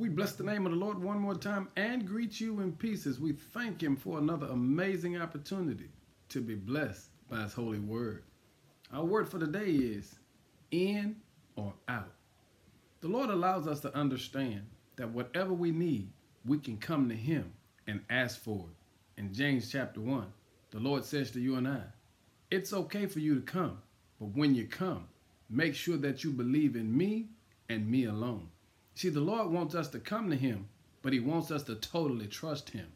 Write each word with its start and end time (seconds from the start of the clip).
We 0.00 0.08
bless 0.08 0.32
the 0.32 0.44
name 0.44 0.64
of 0.64 0.72
the 0.72 0.78
Lord 0.78 0.98
one 0.98 1.18
more 1.18 1.34
time 1.34 1.68
and 1.76 2.06
greet 2.06 2.40
you 2.40 2.60
in 2.60 2.72
pieces. 2.72 3.20
We 3.20 3.32
thank 3.32 3.82
Him 3.82 3.96
for 3.96 4.16
another 4.16 4.46
amazing 4.46 5.20
opportunity 5.20 5.90
to 6.30 6.40
be 6.40 6.54
blessed 6.54 7.10
by 7.28 7.42
His 7.42 7.52
holy 7.52 7.80
word. 7.80 8.22
Our 8.94 9.04
word 9.04 9.28
for 9.28 9.36
the 9.36 9.46
day 9.46 9.72
is 9.72 10.14
in 10.70 11.16
or 11.54 11.74
out. 11.86 12.14
The 13.02 13.08
Lord 13.08 13.28
allows 13.28 13.66
us 13.66 13.80
to 13.80 13.94
understand 13.94 14.62
that 14.96 15.10
whatever 15.10 15.52
we 15.52 15.70
need, 15.70 16.08
we 16.46 16.56
can 16.56 16.78
come 16.78 17.10
to 17.10 17.14
Him 17.14 17.52
and 17.86 18.00
ask 18.08 18.40
for 18.40 18.70
it. 18.70 19.20
In 19.20 19.34
James 19.34 19.70
chapter 19.70 20.00
1, 20.00 20.24
the 20.70 20.80
Lord 20.80 21.04
says 21.04 21.30
to 21.32 21.40
you 21.40 21.56
and 21.56 21.68
I, 21.68 21.82
It's 22.50 22.72
okay 22.72 23.04
for 23.04 23.18
you 23.18 23.34
to 23.34 23.42
come, 23.42 23.76
but 24.18 24.34
when 24.34 24.54
you 24.54 24.66
come, 24.66 25.08
make 25.50 25.74
sure 25.74 25.98
that 25.98 26.24
you 26.24 26.30
believe 26.30 26.74
in 26.74 26.96
me 26.96 27.26
and 27.68 27.86
me 27.86 28.06
alone. 28.06 28.48
See, 28.94 29.08
the 29.08 29.20
Lord 29.20 29.50
wants 29.50 29.74
us 29.74 29.88
to 29.88 29.98
come 29.98 30.30
to 30.30 30.36
Him, 30.36 30.68
but 31.02 31.12
He 31.12 31.20
wants 31.20 31.50
us 31.50 31.62
to 31.64 31.74
totally 31.76 32.26
trust 32.26 32.70
Him. 32.70 32.86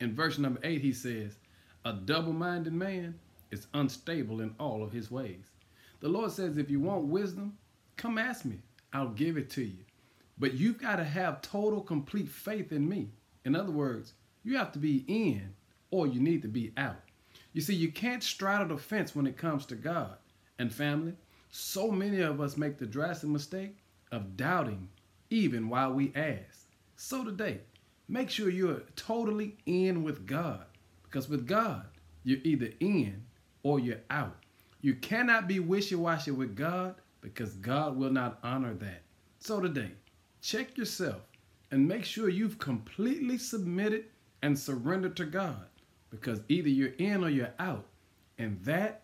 In 0.00 0.14
verse 0.14 0.38
number 0.38 0.60
8, 0.62 0.80
He 0.80 0.92
says, 0.92 1.36
A 1.84 1.92
double 1.92 2.32
minded 2.32 2.72
man 2.72 3.18
is 3.50 3.66
unstable 3.74 4.40
in 4.40 4.54
all 4.58 4.82
of 4.82 4.92
his 4.92 5.10
ways. 5.10 5.50
The 6.00 6.08
Lord 6.08 6.30
says, 6.30 6.56
If 6.56 6.70
you 6.70 6.80
want 6.80 7.04
wisdom, 7.04 7.56
come 7.96 8.18
ask 8.18 8.44
me. 8.44 8.58
I'll 8.92 9.08
give 9.08 9.36
it 9.36 9.50
to 9.50 9.62
you. 9.62 9.84
But 10.38 10.54
you've 10.54 10.80
got 10.80 10.96
to 10.96 11.04
have 11.04 11.42
total, 11.42 11.80
complete 11.80 12.28
faith 12.28 12.72
in 12.72 12.88
me. 12.88 13.08
In 13.44 13.56
other 13.56 13.72
words, 13.72 14.14
you 14.44 14.56
have 14.56 14.72
to 14.72 14.78
be 14.78 15.04
in 15.08 15.54
or 15.90 16.06
you 16.06 16.20
need 16.20 16.42
to 16.42 16.48
be 16.48 16.72
out. 16.76 17.00
You 17.52 17.60
see, 17.60 17.74
you 17.74 17.90
can't 17.90 18.22
straddle 18.22 18.68
the 18.68 18.78
fence 18.78 19.16
when 19.16 19.26
it 19.26 19.36
comes 19.36 19.66
to 19.66 19.74
God 19.74 20.16
and 20.58 20.72
family. 20.72 21.14
So 21.50 21.90
many 21.90 22.20
of 22.20 22.40
us 22.40 22.56
make 22.56 22.78
the 22.78 22.86
drastic 22.86 23.30
mistake 23.30 23.76
of 24.12 24.36
doubting 24.36 24.88
even 25.30 25.68
while 25.68 25.92
we 25.92 26.12
ask. 26.14 26.66
So 26.96 27.24
today, 27.24 27.60
make 28.08 28.30
sure 28.30 28.50
you're 28.50 28.82
totally 28.96 29.56
in 29.66 30.02
with 30.02 30.26
God 30.26 30.64
because 31.04 31.28
with 31.28 31.46
God, 31.46 31.84
you're 32.24 32.40
either 32.44 32.70
in 32.80 33.22
or 33.62 33.80
you're 33.80 34.00
out. 34.10 34.36
You 34.80 34.94
cannot 34.94 35.48
be 35.48 35.60
wishy 35.60 35.94
washy 35.94 36.30
with 36.30 36.54
God 36.56 36.94
because 37.20 37.54
God 37.54 37.96
will 37.96 38.10
not 38.10 38.38
honor 38.42 38.74
that. 38.74 39.02
So 39.40 39.60
today, 39.60 39.92
check 40.40 40.76
yourself 40.76 41.22
and 41.70 41.86
make 41.86 42.04
sure 42.04 42.28
you've 42.28 42.58
completely 42.58 43.38
submitted 43.38 44.06
and 44.42 44.58
surrendered 44.58 45.16
to 45.16 45.24
God 45.24 45.66
because 46.10 46.40
either 46.48 46.68
you're 46.68 46.94
in 46.98 47.24
or 47.24 47.28
you're 47.28 47.54
out. 47.58 47.86
And 48.38 48.62
that 48.64 49.02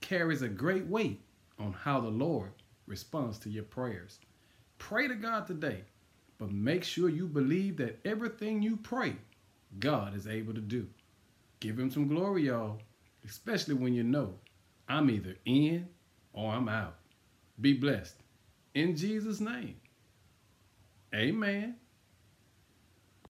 carries 0.00 0.42
a 0.42 0.48
great 0.48 0.86
weight 0.86 1.20
on 1.58 1.72
how 1.72 2.00
the 2.00 2.08
Lord 2.08 2.50
responds 2.86 3.38
to 3.38 3.50
your 3.50 3.64
prayers. 3.64 4.18
Pray 4.78 5.08
to 5.08 5.14
God 5.14 5.46
today, 5.46 5.82
but 6.38 6.50
make 6.50 6.84
sure 6.84 7.08
you 7.08 7.26
believe 7.26 7.76
that 7.78 8.00
everything 8.04 8.62
you 8.62 8.76
pray, 8.76 9.16
God 9.78 10.16
is 10.16 10.26
able 10.26 10.54
to 10.54 10.60
do. 10.60 10.86
Give 11.60 11.78
Him 11.78 11.90
some 11.90 12.08
glory, 12.08 12.46
y'all, 12.46 12.80
especially 13.24 13.74
when 13.74 13.94
you 13.94 14.02
know 14.02 14.34
I'm 14.88 15.10
either 15.10 15.36
in 15.44 15.88
or 16.32 16.52
I'm 16.52 16.68
out. 16.68 16.96
Be 17.60 17.72
blessed. 17.72 18.16
In 18.74 18.96
Jesus' 18.96 19.40
name, 19.40 19.76
amen. 21.14 21.76